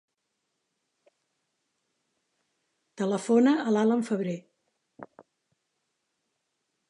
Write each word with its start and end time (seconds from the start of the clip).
Telefona 3.01 3.53
a 3.65 3.75
l'Alan 3.75 4.03
Febrer. 4.09 4.37